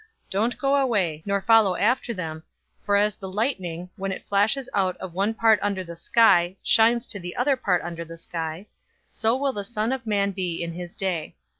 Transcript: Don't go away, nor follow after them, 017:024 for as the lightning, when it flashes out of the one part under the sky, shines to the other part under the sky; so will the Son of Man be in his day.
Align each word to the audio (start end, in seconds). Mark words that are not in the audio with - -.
Don't 0.31 0.57
go 0.57 0.77
away, 0.77 1.21
nor 1.27 1.41
follow 1.41 1.75
after 1.75 2.11
them, 2.11 2.41
017:024 2.81 2.85
for 2.87 2.95
as 2.95 3.15
the 3.15 3.29
lightning, 3.29 3.89
when 3.97 4.11
it 4.11 4.25
flashes 4.25 4.67
out 4.73 4.97
of 4.97 5.11
the 5.11 5.15
one 5.15 5.35
part 5.35 5.59
under 5.61 5.83
the 5.83 5.95
sky, 5.95 6.55
shines 6.63 7.05
to 7.05 7.19
the 7.19 7.35
other 7.35 7.55
part 7.55 7.83
under 7.83 8.03
the 8.03 8.17
sky; 8.17 8.65
so 9.09 9.35
will 9.37 9.53
the 9.53 9.63
Son 9.63 9.91
of 9.91 10.07
Man 10.07 10.31
be 10.31 10.63
in 10.63 10.71
his 10.71 10.95
day. 10.95 11.35